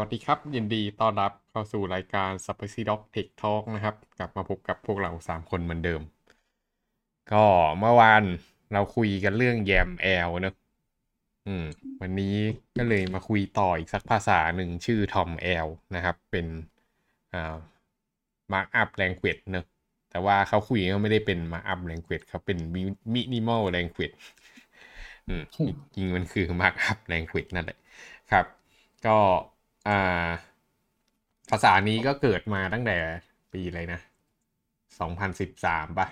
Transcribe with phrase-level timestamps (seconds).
[0.00, 6.00] วัสดีครับยินดีต้อนรับเข้าสู่รายการ s p i c y Dog Tech Talk นะครับ กลับมาพบกับพวกเรา 3 คนเหมือนเดิม
[7.32, 7.44] ก็
[7.78, 8.22] เมื่อวาน
[8.72, 10.54] เราคุยกันเรื่องแยมแอลเนอะ
[11.46, 11.64] อืม
[12.00, 12.36] วันนี้
[12.78, 15.30] ก็เลยมาคุยต่ออีกสักภาษาหนึ่งชื่อ Tom
[15.66, 16.46] L นะครับ เป็น
[17.34, 17.56] อ่า
[18.52, 19.64] Markup Language เนอะ
[20.10, 22.58] แต่ว่าเขาคุยก็ไม่ได้เป็น Markup Language เขาเป็น
[23.14, 24.16] Minimal Language
[25.28, 25.42] อืม
[25.94, 27.78] จริงมันคือ Markup Language นั่นแหละ
[28.32, 28.46] ครับ
[29.06, 29.18] ก็
[29.86, 29.96] อ่า
[31.50, 32.96] ภาษานี้ก็เกิดมาตั้งแต่
[33.52, 34.00] ปีอะไรนะ
[34.98, 36.06] 2013ป่ะ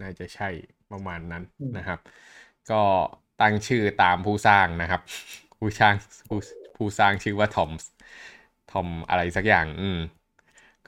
[0.00, 0.48] น่าจะใช่
[0.90, 1.42] ประมาณนั้น
[1.76, 1.98] นะครับ
[2.70, 2.82] ก็
[3.40, 5.02] ตั้งชื่อตามผู้สร้างนะครับ
[5.58, 5.94] ผู้สร้าง
[6.28, 6.38] ผู้
[6.76, 7.88] ผู้สร้างชื่อว่าทอมส์
[8.72, 9.98] ทอมอะไรสักอย่าง อืม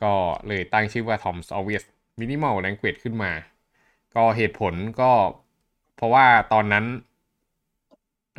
[0.02, 0.12] ก็
[0.48, 1.82] เลยตั้งชื่อว่า Tom's Always
[2.20, 3.32] Minimal Language ขึ้นมา
[4.14, 5.12] ก็เหตุผลก็
[5.94, 6.84] เพราะว่าตอนนั้น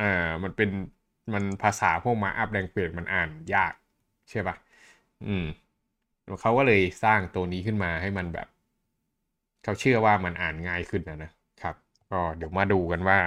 [0.00, 0.04] ่า
[0.44, 0.70] มันเป็น
[1.34, 3.72] มันภาษาพวกมาอัพแรงเก e มันอ่านยาก
[4.30, 4.56] ใช่ปะ
[5.26, 5.44] อืม
[6.40, 8.46] เขาก็เลยสร้างตัวนี้ขึ้นมาให้มันแบบ
[9.62, 11.30] เขาเชื่อว่ามันอ่านง่ายขึ้นนะนะ
[11.62, 11.74] ครับ
[12.10, 13.18] ก็เดี๋ยวมาดูกันว่า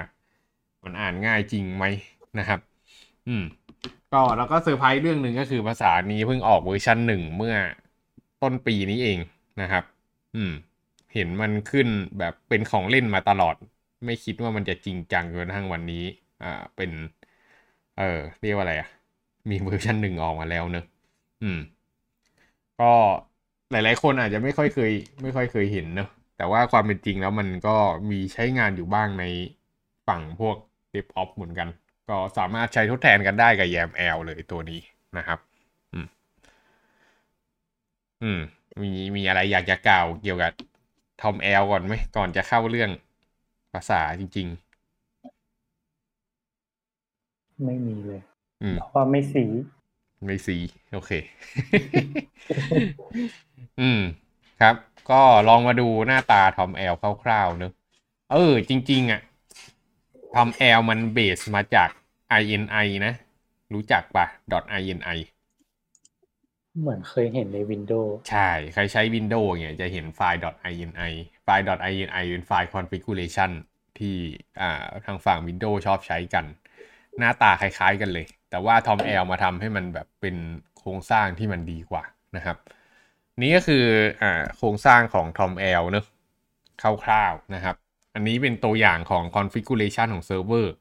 [0.83, 1.85] มันอ่านง่ายจริงไหม
[2.39, 2.59] นะครับ
[3.27, 3.43] อืม
[4.13, 7.55] ก็แล้วก็เซอร์ไพรส์เรื่องหนึ่งก็คือภาษานี้เพิ่งออกเวอร์ชันหนึ่งเมื่อ
[8.41, 9.19] ต้นปีนี้เอง
[9.61, 9.83] นะครับ
[10.35, 10.51] อืม
[11.13, 11.87] เห็นมันขึ้น
[12.19, 13.55] แบบเป็นของเล่นมาตลอด
[14.05, 16.03] ไม่คิดว่ามันจะจริงจังจนทั้งวันนี้
[16.43, 16.91] อ่าเป็น
[17.97, 18.87] เออเรียกว่าอะไรอะ
[19.49, 20.85] มีเวอร์ชันหนึ่งออกมาแล้วเนอะ
[21.43, 21.59] อืม
[22.79, 22.91] ก็
[23.71, 27.75] หลาย ๆ คนอาจจะไม่ค่อยเคย ไม่ค่อยเคยเห็นเนอะแต่ว่าความเป็นจริงแล้วมันก็
[28.11, 29.23] มีใช้งานอยู่บ้างใน
[30.07, 30.55] ฝั่งพวก
[30.93, 31.67] DevOps เหมือนกัน
[32.09, 34.79] ก็สามารถใช้ทดแทนกันได้กับ YAML เลยตัวนี้
[35.17, 35.39] นะครับ
[35.93, 36.07] อืม
[38.23, 38.39] อืม
[38.81, 40.51] มีมีอะไรอยากจะกล่าวเกี่ยวกับ
[41.21, 42.89] Tom L ก่อนไหมก่อนจะเข้าเรื่อง
[43.73, 44.47] ภาษาจริง
[47.43, 48.21] ๆ ไม่มีเลย
[48.77, 49.45] เพราะว่าไม่สี
[50.25, 50.57] ไม่ซี
[50.93, 51.11] โอเค
[53.81, 54.01] อืม
[54.61, 54.75] ครับ
[55.11, 56.93] ก็ลองมาดูหน้าตาทอมแอล
[57.23, 57.71] คร่าวๆเนอะ
[58.31, 59.21] เออ จริง ๆ อะ
[60.33, 61.89] TOML มัน base มาจาก
[62.53, 63.13] ini นะ
[63.73, 64.25] รู้จักปะ
[64.79, 65.19] .ini
[66.79, 70.39] เหมือนเคยเห็นใน Windows ใช่ ใครใช้ Windows เนี่ยจะเห็นไฟล์
[70.71, 71.11] .ini
[71.43, 73.51] ไฟล์ .ini เป็นไฟล์ configuration
[73.99, 74.15] ที่
[74.61, 76.45] อ่าทางฝั่ง Windows ชอบใช้กัน
[77.19, 80.35] หน้าตาคล้ายๆกันเลย แต่ว่า Tom L มาทำให้มันแบบเป็น
[80.77, 82.03] โครงสร้างที่มันดีกว่า
[82.35, 82.57] นะครับ
[83.41, 83.85] นี่ก็คือ
[84.21, 86.05] อ่าโครงสร้างของ Tom L เนอะ
[86.81, 87.75] คร่าวๆนะครับ
[88.15, 90.73] อันนี้เป็นตัวอย่างของ configuration ของเซิร์ฟเวอร์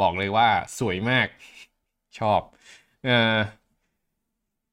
[0.00, 0.48] บอกเลยว่า
[0.78, 1.26] สวยมาก
[2.18, 2.40] ชอบ
[3.04, 3.36] เออ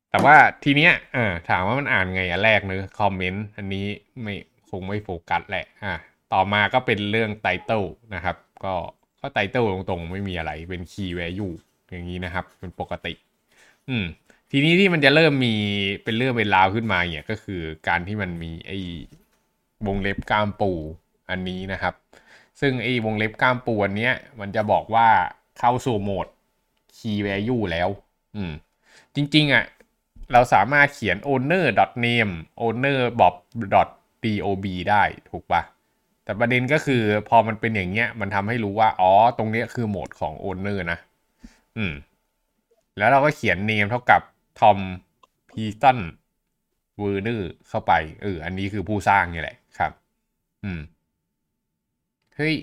[0.10, 3.86] แต่ว่าทีเนี้ยเออถามว่ามันอ่านไงอะแรกเนอะคอมเมนต์อันนี้
[4.22, 4.36] ไม่
[4.70, 5.94] คงไม่โฟกัสแหละอะ
[6.34, 7.84] ต่อมาก็เป็นเรื่อง title
[8.16, 8.76] นะครับ ก็
[9.24, 11.48] ก็ title ตรงๆ ไม่มีอะไรเป็น key value
[11.90, 13.14] อย่างนี้นะครับ เป็นปกติ
[13.90, 14.06] อืม
[14.52, 15.56] ทีนี้ที่มันจะเริ่มมี
[16.04, 18.80] เป็นเรื่องเป็นราวขึ้นมาเนี่ยก็คือการที่มันมีไอ้
[19.88, 20.72] วงเล็บกล้ามปู
[21.30, 21.94] อันนี้นะครับ
[22.62, 25.08] ซึ่งไอ้วงเล็บกล้ามปูอันเนี้ยมันจะบอกว่า
[25.60, 26.28] เข้าสู่โหมด
[26.98, 27.90] key value แล้ว
[28.36, 28.54] อืม
[29.16, 29.66] จริง ๆอะ
[30.34, 31.66] เราสามารถเขียน owner
[32.06, 33.36] name owner bob
[33.74, 33.90] dob
[34.90, 35.62] ได้ถูกปะ
[36.24, 41.00] แต่ประเด็นก็คือพอมันเป็นอย่างเงี้ย มันทำให้รู้ว่า อ๋อ ตรงเนี้ยคือโหมดของ owner นะ
[41.78, 41.94] อืม
[42.98, 44.22] แล้วเราก็เขียน name เท่ากับ
[44.60, 44.80] tom
[45.50, 46.00] p e t o n
[47.02, 49.92] werner เข้าไป เออ อันนี้คือผู้สร้างนี่แหละครับ
[50.64, 50.82] อืม
[52.36, 52.56] เฮ้ย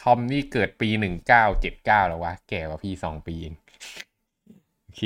[0.00, 3.54] ทอมนี่เกิดปีหนึ่งเก้าเจ็ดเก้าแล้ววะ แก่กว่าพี่สองปีเอง
[4.82, 5.02] โอเค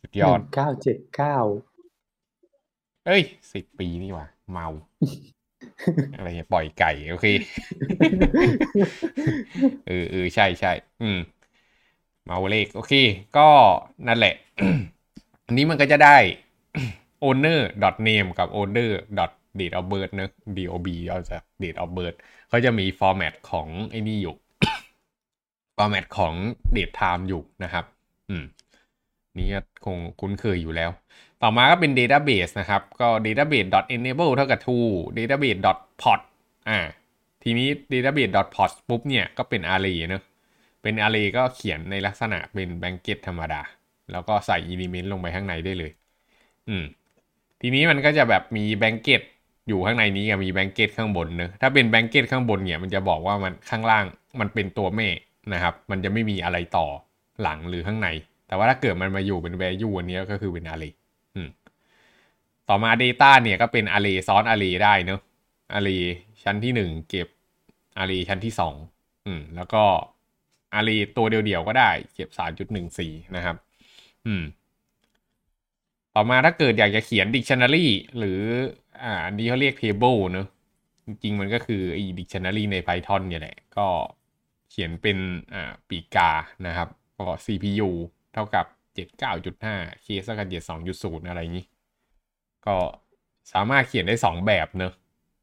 [0.00, 1.36] สุดยอดเก้าเจ็ดเก้า
[3.06, 3.22] เอ้ย
[3.52, 4.66] สิบปีนี่หว่าเมา
[6.16, 7.26] อะไรเนี่ยปล่อยไก่ โอเค
[9.88, 10.72] เออเออใช่ใช่
[11.02, 11.18] อืม
[12.28, 12.92] มาเลขโอเค
[13.36, 13.48] ก็
[14.06, 14.34] นั่นแหละ
[15.46, 16.16] อันนี้มันก็จะได้
[17.26, 17.60] owner
[18.08, 18.90] name กับ owner
[19.58, 22.16] date of birth เนอะ dob เอาจาก date of birth
[22.48, 24.34] เขาจะมี format ของไอ้นี่อยู่
[25.76, 26.34] format ของ
[26.76, 27.84] date time อยู่นะครับ
[28.30, 28.44] อืม
[29.36, 29.46] นี่
[29.84, 30.90] คงคุ้นเคยอยู่แล้ว
[31.42, 35.60] ต่อมาก็เป็น database นะครับ ก็ database enable เท่ากับ true database
[36.02, 36.20] port
[36.68, 36.78] อ่า
[37.42, 40.22] ทีนี้ database port ปุ๊บเนี่ยก็เป็น array เนอะ
[40.82, 43.62] เป็น array ก็เขียนในลักษณะเป็น blanket ธรรมดา
[44.12, 45.92] แล้วก็ใส่ element ลงไปข้างในได้เลย
[46.68, 46.84] อืม
[47.60, 49.22] ทีนี้มันก็จะแบบมี blanket
[49.68, 54.04] อยู่ข้างในนี้กับมี blanket ข้างบนเนอะถ้าเป็น blanket ข้างบนเนี่ยมันจะบอกว่ามันข้างล่าง
[54.40, 55.08] มันเป็นตัวแม่
[55.52, 56.86] นะครับ มันจะไม่มีอะไรต่อ
[57.42, 58.08] หลังหรือข้างใน
[58.48, 60.92] แต่ว่าถ้าเกิดมันมาอยู่เป็น value อันนี้ก็คือเป็น array
[62.68, 65.20] ต่อมา data เนี่ยก็เป็น array ซ้อน array ได้เนอะ
[65.76, 66.02] array
[66.42, 67.28] ชั้นที่หนึ่งเก็บ
[68.00, 68.74] array ชั้นที่สอง
[69.26, 69.82] อืม แล้วก็
[70.78, 72.28] array ตัวเดียวๆก็ได้ เก็บ
[72.78, 73.56] 3.14 นะครับ
[74.26, 74.42] อืม
[76.14, 77.86] ต่อมาถ้าเกิดอยากจะเขียน dictionary
[78.18, 78.40] หรือ
[79.02, 80.46] อ่าอันนี้เขาเรียก table เนอะ
[81.06, 83.86] จริงๆมันก็คือไอ้ dictionary ใน Python เนี่ยแหละ ก็
[84.70, 85.18] เขียนเป็น
[85.54, 86.30] อ่า ปีกา
[86.66, 87.90] นะครับก็ CPU
[88.32, 90.48] เท่ากับ 79.5 k สักกับ
[90.88, 91.66] 72.0 อะไรอย่างนี้
[92.66, 92.76] ก็
[93.52, 94.92] สามารถเขียนได้ 2 แบบเนอะ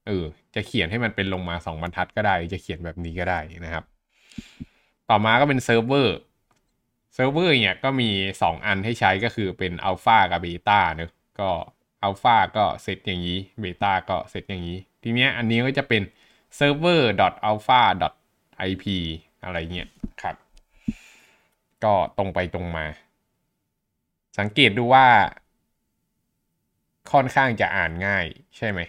[0.07, 3.85] เออจะเขียนให้มันเป็นลงมา 2 บรรทัดก็ได้ จะเขียนแบบนี้ก็ได้นะครับ
[5.09, 6.17] ต่อมาก็เป็นเซิร์ฟเวอร์
[7.13, 8.09] เซิร์ฟเวอร์เนี่ยก็มี
[8.39, 11.49] 2 อันให้ใช้ก็คือเป็นอัลฟากับเบต้าเนอะก็
[12.03, 16.01] อัลฟาก็เซตอย่างนี้เบต้าก็เซตอย่างนี้ ทีเนี้ยอันนี้ก็จะเป็น
[16.57, 17.01] server
[17.49, 17.81] alpha
[18.69, 18.85] ip
[19.43, 19.89] อะไรเงี้ย
[20.21, 20.35] ครับ
[21.83, 22.85] ก็ตรงไปตรงมา
[24.37, 25.05] สังเกตดูว่า
[27.11, 28.25] ค่อนข้างจะอ่านง่าย
[28.57, 28.79] ใช่ไหม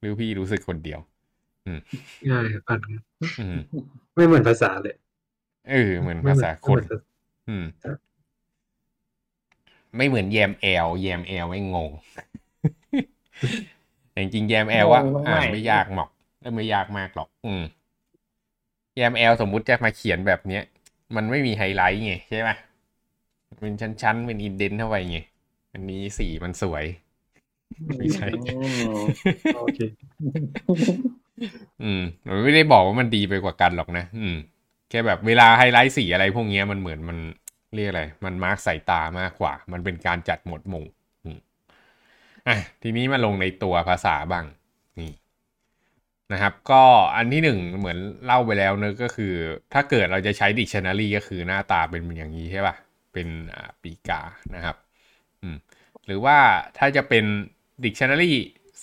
[0.00, 1.00] หรือพี่รู้สึกคนเดียว
[2.30, 2.80] ง่ายครับอ่าน
[3.38, 3.56] อืม
[4.14, 4.94] ไม่เหมือนภาษาเลย
[5.68, 7.06] เออเหมือนไม่ภาเหมืษาอนคนไม่เหมือนภาษา
[7.48, 7.98] อืมครับ
[9.96, 11.90] ไม่เหมือนแยมแอลแยมแอลไม่งง
[14.10, 16.08] แต่จริงๆ YAML ว่างงมากอ่านไม่ยากหรอก
[16.56, 17.62] ไม่ยากมากหรอก อืม
[18.96, 20.62] YAML สมมุติจะมาเขียนแบบเนี้ย
[21.16, 22.50] มันไม่มีไฮไลท์ไงใช่ไหม
[23.60, 25.18] เป็นชั้นๆ เป็น indent เข้าไปไง
[25.72, 26.84] อันนี้สีมันสวย
[27.96, 29.04] ไม่ใช่อืม
[29.54, 29.78] โอเค
[31.82, 34.34] อืมมันไม่ได้บอกว่ามันดีไปกว่ากันหรอกนะ อืม
[34.90, 37.18] แค่แบบเวลาไฮไลท์สีอะไรพวกเนี้ยมันเหมือนมัน
[37.74, 40.86] เรียกอะไร มัน mark สายตามากกว่า มันเป็นการจัดหมวดหมู่
[41.24, 41.38] อืม
[42.48, 44.44] อะทีนี้มาลงในตัวภาษาบ้าง
[44.98, 45.10] นี่
[46.32, 46.82] นะครับ ก็
[47.16, 49.32] อันที่หนึ่งเหมือนเล่าไปแล้วเนอะก็คือ
[49.72, 52.74] ถ้าเกิดเราจะใช้ dictionary ก็คือหน้าตาเป็นอย่างนี้ใช่ป่ะ
[53.12, 53.28] เป็น
[53.82, 54.20] ปีกา
[54.54, 54.76] นะครับ
[56.06, 56.36] หรือว่า
[56.78, 57.24] ถ้าจะเป็น
[57.84, 58.32] dictionary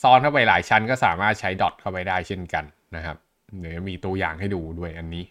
[0.02, 2.66] ซ้อนเข้าไปหลายชั้นก็สามารถใช้ dot เข้าไปได้เช่นกัน
[2.96, 3.18] นะครับ
[3.60, 5.26] เดี๋ยวมีตัวอย่างให้ดูด้วยอันนี้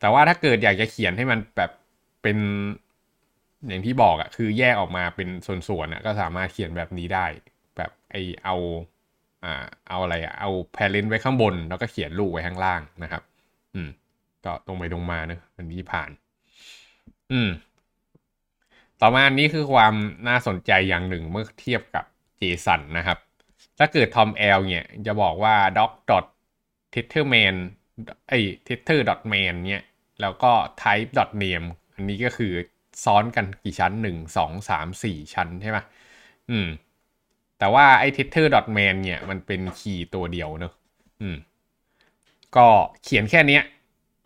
[0.00, 1.70] แต่ว่าถ้าเกิดอยากจะเขียนให้มันแบบ
[2.22, 2.38] เป็น
[3.68, 7.26] อย่างที่บอกอะคือแยกออกมาเป็นส่วนๆอะก็สามารถเขียนแบบนี้ได้
[7.76, 8.56] แบบไอเอา
[9.44, 13.22] อ่าเอาอะไรอะเอา parent ไว้ข้างบน แล้วก็เขียนลูกไว้ข้างล่างนะครับ
[13.74, 13.88] อืม
[14.44, 16.10] ก็ตรงไปตรงมาเนอะอันนี้ผ่าน
[17.32, 17.48] อืม
[19.00, 19.94] ต่อมาอันนี้คือความ
[20.28, 22.04] น่าสนใจอย่างหนึ่งเมื่อเทียบกับ
[22.40, 23.18] JSON นนะครับ
[23.78, 25.90] ถ้าเกิด Tom L เนี่ยจะบอกว่า doc
[26.94, 27.56] tetherman
[28.28, 29.82] ไอ้ tether.man เนี่ย
[30.20, 30.52] แล้วก็
[30.82, 31.10] type
[31.42, 32.52] name อันนี้ก็คือ
[33.04, 35.78] ซ้อนกันกี่ชั้นหนึ่งสองสามสี่ชั้นใช่ไหม
[36.50, 36.68] อืม
[37.58, 40.72] แต่ว่าไอ้ tether.man เนี่ยมันเป็นคีย์ตัวเดียวเนอะ
[41.22, 41.36] อืม
[42.56, 42.66] ก็
[43.02, 43.60] เขียนแค่นี้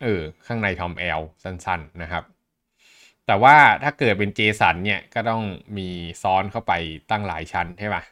[0.01, 2.23] เออ ข้างใน Tom L สั้น ๆ นะครับ
[3.27, 5.41] แต่ว่าถ้าเกิดเป็น JSON เนี่ยก็ต้อง
[5.77, 5.87] มี
[6.23, 6.73] ซ้อนเข้าไป
[7.11, 8.03] ตั้งหลายชั้นใช่ป่ะ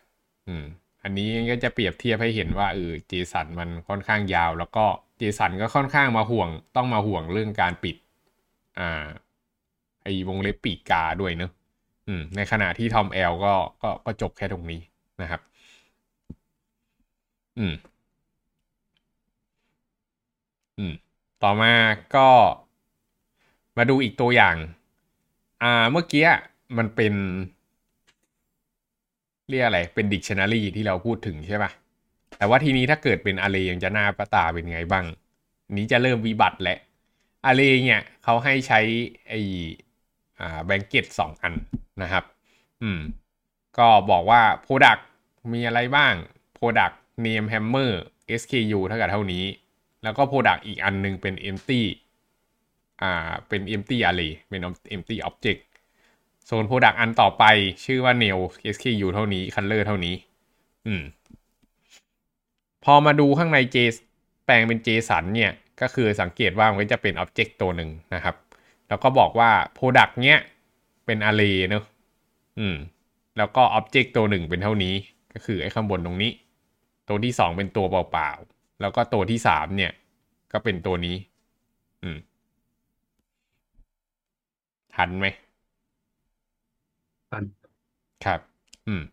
[0.47, 0.63] อืม
[1.03, 4.85] อันนี้ก็จะเปรียบเทียบให้เห็นว่าเออ JSON มันค่อนข้างยาว แล้วก็
[5.19, 7.95] JSON ก็ค่อนข้างมาห่วง ต้องมาห่วงเรื่องการปิด
[8.79, 9.06] อ่า
[10.03, 11.51] ไอวงเล็บปีกกาด้วยเนอะ
[12.07, 14.81] อืม ในขณะที่ Tom L ก็ก็ก็จบแค่ตรงนี้
[15.21, 15.41] นะครับ
[17.57, 17.73] อืม
[20.77, 20.94] อืม
[21.44, 21.73] ต่อมา
[22.15, 22.27] ก็
[23.77, 24.55] มาดูอีกตัวอย่าง
[25.63, 26.27] อ่าเมื่อกี้
[26.77, 27.13] มันเป็น
[29.50, 31.71] เรียกอะไรเป็น dictionary ที่เราพูดถึงใช่ปะ
[32.38, 35.06] แต่ว่าทีนี้ถ้าเกิดเป็น array ยังจะหน้าประตาเป็นไงบ้าง
[35.77, 36.79] นี้จะเริ่มวิบัติแหละ
[37.50, 38.79] array เนี่ยเขาให้ใช้
[39.27, 39.34] ไอ
[40.39, 41.53] อ่า blanket สองอัน
[42.01, 42.24] นะครับ
[42.81, 43.00] อืม
[43.77, 45.01] ก็บอกว่า product
[45.53, 46.13] มีอะไรบ้าง
[46.57, 46.95] product
[47.25, 47.91] name hammer
[48.41, 49.43] SKU เท่ากับเท่านี้
[50.03, 51.81] แล้วก็ product อีกอันหนึงเป็น empty
[53.01, 54.62] อ่าเป็น empty array เป็น
[54.96, 55.62] empty object
[56.46, 57.44] โซน product อันต่อไป
[57.86, 58.39] ชื่อว่า nail
[58.75, 60.15] SKU เท่านี้ color เท่านี้
[60.88, 61.01] อืม
[62.84, 63.77] พอมาดูข้างใน J
[64.46, 65.51] แปลงเป็น JSON เนี่ย
[65.82, 68.36] ก็คือสังเกตว่ามันจะเป็น object ตัวหนึ่งนะครับ
[68.88, 70.39] แล้วก็บอกว่า product เนี้ย
[71.06, 71.84] เป็น array เนอะ
[72.60, 72.75] อืม
[73.38, 74.96] แล้วก็ object ตัวหนึ่งเป็นเท่านี้
[75.34, 76.32] ก็คือไอ้ข้างบนตรงนี้
[77.08, 79.91] ตัวที่สองเป็นตัวเปล่าๆ แล้วก็ตัวที่สามเนี่ย
[80.51, 81.15] ก็เป็นตัวนี้
[82.03, 82.18] อืม
[85.00, 85.27] ทันไหม
[87.32, 87.44] ทัน
[88.25, 88.41] ครับ
[88.88, 89.03] อืม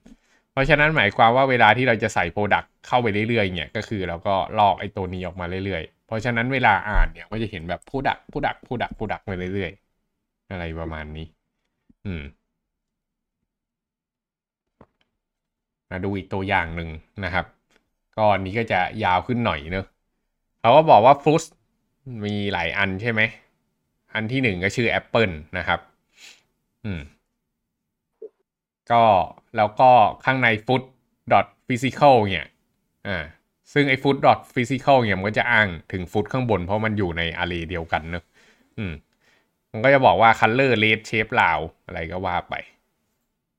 [0.53, 11.27] เพราะฉะนั้นหมายความว่าเวลาที่เราจะใส่ product เข้าไปเรื่อยๆเนี่ยก็คือเราก็ลอกไอ้ตัวนี้ออกมาเรื่อยๆ เพราะฉะนั้นเวลาอ่านเนี่ยก็จะเห็นแบบ product product product product ไปเรื่อยๆ อะไรประมาณนี้
[12.07, 12.23] อืม
[15.91, 16.89] มาดูอีกตัวอย่างหนึ่ง
[17.25, 17.47] นะครับ
[18.17, 19.87] ก็อันนี้ก็จะยาวขึ้นหน่อยเนอะ
[20.61, 21.45] เขาก็บอกว่าฟรุต
[22.27, 23.21] มีหลายอันใช่ไหม
[24.17, 25.81] อันที่หนึ่งก็ชื่อแอปเปิลนะครับ
[26.85, 27.01] อืม
[28.91, 29.05] ก็
[29.57, 29.91] แล้วก็
[30.25, 30.83] ข้างใน food
[31.33, 32.49] dot physical เนี่ย
[33.09, 33.25] อ่า
[33.73, 38.25] ซึ่งไอ้ food dot physical เนี่ยมันก็จะอ้างถึง food ข้างบนเพราะมันอยู่ใน array เดียวกันเนอะ
[38.79, 38.93] อืม
[39.73, 42.55] มันก็จะบอกว่า color red shape ลาวอะไรก็ว่าไป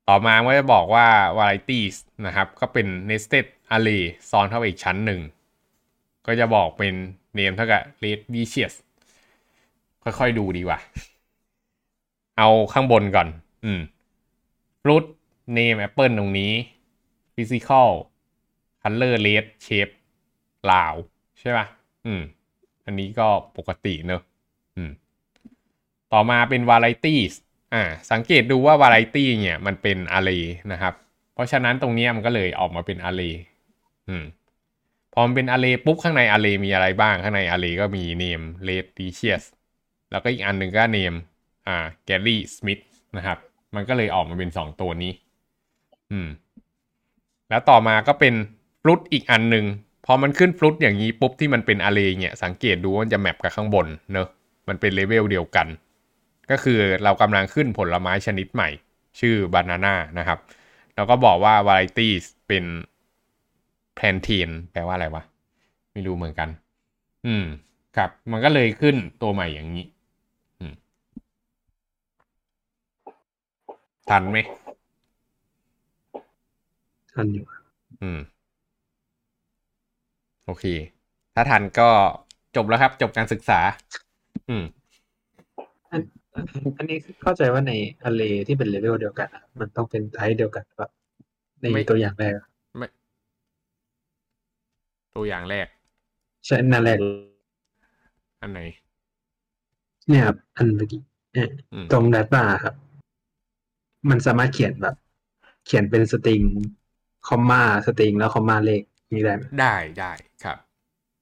[0.07, 1.07] ต่อมาก็จะบอกว่า
[1.39, 1.95] varieties
[2.25, 3.45] นะครับ ก็เป็น nested
[3.75, 5.21] array ซ้อนเข้าไปอีกชั้นหนึ่ง
[6.27, 6.93] ก็จะบอกเป็น
[7.37, 8.73] name เท่ากับ red vicious
[10.19, 10.79] ค่อยๆดูดีกว่า
[12.37, 13.27] เอาข้างบนก่อน
[13.65, 13.81] อืม
[14.81, 15.05] fruit
[15.57, 16.53] name apple ตรงนี้
[17.35, 17.89] physical
[18.81, 19.93] color red shape
[20.71, 20.93] ลาว
[21.39, 21.65] ใช่ป่ะ
[22.05, 22.21] อืม
[22.85, 24.21] อันนี้ก็ปกติเนอะ
[24.75, 24.91] อืม
[26.13, 27.33] ต่อมาเป็น varieties
[27.73, 30.93] อ่า สังเกตดูว่า variety เนี่ยมันเป็น array นะครับ
[31.33, 33.35] เพราะฉะนั้นตรงนี้มันก็เลยออกมาเป็น array
[34.09, 34.23] อืม
[35.13, 39.43] พอมันเป็น array ปุ๊บข้างใน array มีอะไรบ้าง ข้างใน array ก็มี name red delicious
[40.11, 41.17] แล้วก็อีกอันหนึ่งก็ name
[41.67, 42.83] อ่า Gary Smith
[43.17, 43.37] นะครับ
[43.75, 45.11] มันก็เลยออกมาเป็นสองตัวนี้
[46.11, 46.27] อืม
[47.49, 48.33] แล้วต่อมาก็เป็น
[48.81, 49.65] ฟลุตอีกอันหนึ่ง
[50.05, 54.27] พอมันขึ้นฟลุตอย่างนี้ปุ๊บที่มันเป็นอาร์เรเนี่ยสังเกตดูว่ามันจะแมปกับข้างบนเนอะ
[54.67, 55.67] มันเป็นเลเวลเดียวกัน
[56.51, 58.69] ก็คือเรากำลังขึ้นผลไม้ชนิดใหม่
[59.19, 60.39] ชื่อบานาน่านะครับ
[60.95, 62.65] แล้วก็บอกว่า varieties เป็น
[63.97, 65.23] plantain แปลว่าอะไรวะ
[65.93, 66.49] ไม่รู้เหมือนกัน
[67.25, 67.45] อืม
[67.97, 69.85] ครับ มันก็เลยขึ้นตัวใหม่อย่างนี้
[70.59, 70.73] อืม
[74.09, 74.37] ทันไหม
[77.13, 77.45] ทันอยู่
[78.01, 78.19] อืม
[80.45, 80.65] โอเค
[81.35, 81.89] ถ้าทันก็
[82.55, 83.59] จบแล้วครับ จบการศึกษา
[84.49, 84.63] อืม
[85.91, 86.01] อัน
[86.77, 87.73] อันนี้เข้าใจว่าใน
[88.03, 90.91] อ r เลที่เป็นเลเวลเดียวกันอะมันต้องเป็น type เดียวกันแบบ
[91.59, 92.47] ในไม่ตัวอย่างแรกอะ
[92.77, 92.87] ไม่
[95.15, 95.67] ตัวอย่างแรก
[96.45, 96.97] ใช่อันนั่นแรก
[98.41, 98.61] อันไหน
[100.07, 101.01] เนี่ยครับอันเมื่อกี้
[101.33, 102.73] เนี่ยอืมตรงดัตต้าครับ
[104.09, 104.95] มันสามารถเขียนแบบ
[105.65, 106.41] เขียนเป็นสตริง
[107.27, 108.81] คอมมาสตริงแล้วคอมมาเลข
[109.13, 110.13] นี้ได้ไหมได้ได้
[110.43, 110.57] ครับ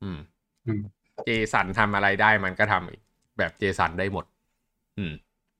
[0.03, 0.19] อืม
[0.65, 4.25] อืมเจสันทำอะไรได้มันก็ทำแบบเจสันได้หมด
[4.97, 5.13] อืม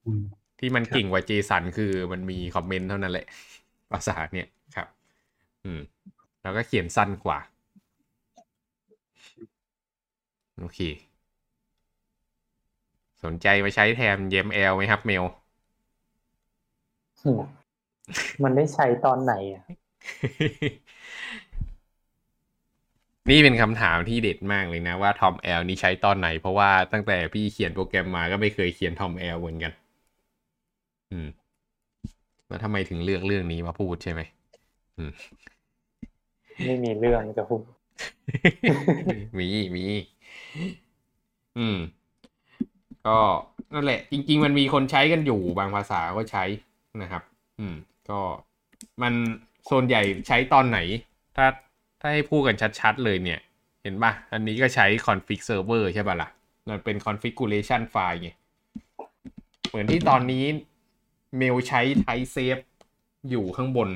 [0.05, 0.21] อืม
[0.59, 3.25] ที่มันครับเก่งกว่าเจสันคือมันมีคอมเมนต์เท่านั้นแหละ
[3.91, 4.87] ภาษาเนี่ยครับ
[5.65, 5.81] อืม
[6.41, 7.39] แล้วก็เขียนสั้นกว่า
[10.57, 10.79] โอเค
[13.23, 15.27] สนใจมาใช้แทน YAML ไหมครับเมลอื
[17.33, 17.41] ม
[18.43, 19.63] มันได้ใช้ตอนไหนอะ
[23.29, 29.71] นี่เป็นคำถามที่เด็ดมากเลยนะว่า Tom L นี่ใช้ตอนไหน เพราะว่าตั้งแต่พี่เขียนโปรแกรมมาก็ไม่เคยเขียน Tom L เหมือนกัน
[31.11, 31.27] อืม
[32.47, 34.21] แล้วทำไมถึงเลือกเรื่องนี้มาพูดใช่ไหม
[34.97, 35.11] อืม
[36.65, 37.61] ไม่มีเรื่องจะพูด
[39.37, 39.85] มีมี
[41.57, 41.77] อืม
[43.07, 43.17] ก็
[43.73, 46.43] นั่นแหละ จริง ๆ มันมีคนใช้กันอยู่บางภาษาก็ใช้
[47.01, 47.23] นะครับ
[47.59, 47.75] อืม
[48.09, 48.19] ก็
[49.01, 49.13] มัน
[49.65, 50.79] โซนใหญ่ใช้ตอนไหน
[51.35, 51.45] ถ้า
[52.01, 53.39] ถ้าให้พูดกันชัดๆเลยเนี่ย
[53.81, 56.29] เห็นปะอันนี้ก็ใช้ config server ใช่ปะล่ะ
[56.69, 58.29] มันเป็น configuration file ไง
[59.69, 60.45] เหมือนที่ตอนนี้
[61.37, 62.61] เมลใช้ type save
[63.29, 63.89] อยู่ข้างบน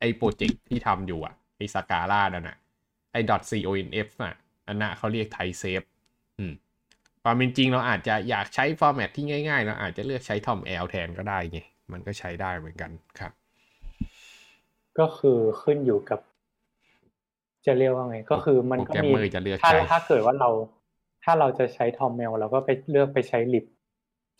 [0.00, 2.56] ไอ้โปรเจกต์ที่ทำอยู่อะไอ้ Scala นั่นอะ
[3.12, 4.34] ไอ้ .conf อะ
[4.66, 5.86] อันน่ะเขาเรียก type safe
[6.38, 6.52] อืม
[7.22, 11.60] ความเป็นจริงเราอาจจะอยากใช้ format ที่ง่ายๆ เราอาจจะเลือกใช้ TOML แทนก็ได้ไง
[11.92, 13.32] มันก็ใช้ได้เหมือนกันครับ
[14.98, 16.20] ก็คือขึ้นอยู่กับ
[17.66, 20.50] จะเรียกว่าไง ก็คือมันก็มีโปรแกรมเมอร์จะเลือกถ้าใช้ถ้าเกิดว่าเรา
[21.24, 23.66] ถ้าเราจะใช้ TOML เราก็ไปเลือกไปใช้ lib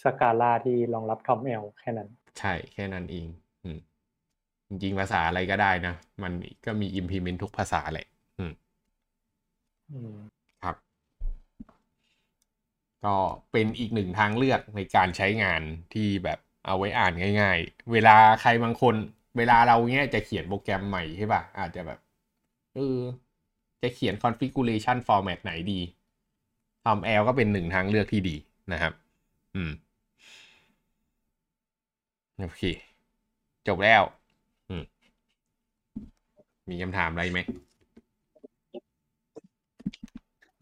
[0.02, 2.08] สกาล่าที่รองรับทอมเมลแค่นั้น
[2.38, 3.26] ใช่แค่นั้นเอง
[3.64, 3.78] อืม
[4.68, 6.32] จริงๆภาษาอะไรก็ได้นะ มัน
[6.66, 8.06] ก็มี implement ทุกภาษาแหละ
[8.38, 8.52] อืม
[9.92, 10.14] อืม
[10.62, 10.76] ครับ
[13.04, 13.14] ก็
[13.52, 15.62] เป็นอีกหนึ่งทางเลือกในการใช้งาน
[15.94, 18.94] ที่แบบ เอาไว้อ่านง่าย ๆ เวลาใครบางคน
[19.36, 21.98] เวลาเราเนี้ยจะเขียนโปรแกรมใหม่ใช่ป่ะ อาจจะแบบ
[22.74, 22.98] เออ
[23.82, 25.80] จะเขียน configuration format ไหนดี
[26.84, 28.36] ทำ L ก็เป็นหนึ่งทางเลือกที่ดี
[28.72, 28.92] นะครับ
[29.54, 29.72] อืม
[32.38, 32.62] โอเค
[33.66, 34.02] จบแล้ว
[34.68, 34.84] อืม
[36.70, 37.38] มีคำถามอะไรไหม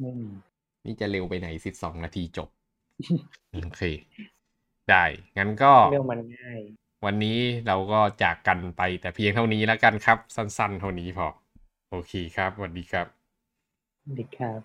[0.00, 0.30] ไม่มี
[0.84, 2.48] นี่จะเร็วไปไหนสิบสองนาทีจบ
[3.52, 3.80] โอเค
[4.90, 5.04] ได้
[5.36, 6.60] งั้นก็เรื่องมันง่าย
[7.04, 11.28] วันนี้เราก็จากกันไปแต่เพียงเท่านี้แล้วกันครับ สั้นๆ เท่านี้พอ
[11.90, 13.06] โอเคครับสวัสดีครับ
[14.16, 14.62] ดีครับ